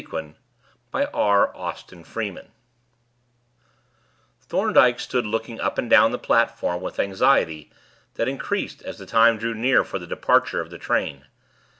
IV 0.01 0.09
THE 0.91 1.07
BLUE 1.13 1.73
SEQUIN 1.75 2.51
Thorndyke 4.41 4.99
stood 4.99 5.27
looking 5.27 5.61
up 5.61 5.77
and 5.77 5.87
down 5.91 6.11
the 6.11 6.17
platform 6.17 6.81
with 6.81 6.97
anxiety 6.99 7.71
that 8.15 8.27
increased 8.27 8.81
as 8.81 8.97
the 8.97 9.05
time 9.05 9.37
drew 9.37 9.53
near 9.53 9.83
for 9.83 9.99
the 9.99 10.07
departure 10.07 10.59
of 10.59 10.71
the 10.71 10.79
train. 10.79 11.25